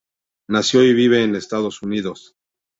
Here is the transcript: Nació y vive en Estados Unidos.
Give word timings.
Nació 0.49 0.83
y 0.83 0.95
vive 0.95 1.23
en 1.23 1.35
Estados 1.35 1.83
Unidos. 1.83 2.33